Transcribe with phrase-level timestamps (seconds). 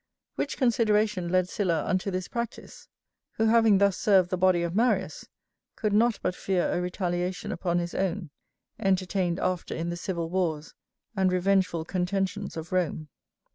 [0.33, 2.87] Which consideration led Sylla unto this practice;
[3.33, 5.29] who having thus served the body of Marius,
[5.75, 8.31] could not but fear a retaliation upon his own;
[8.79, 10.73] entertained after in the civil wars,
[11.15, 13.09] and revengeful contentions of Rome.